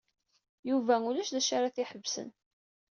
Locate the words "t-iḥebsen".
1.75-2.29